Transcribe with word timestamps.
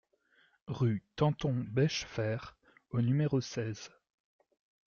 Rue 0.65 1.03
Tanton-Bechefer 1.15 2.37
au 2.89 3.01
numéro 3.01 3.39
seize 3.39 3.91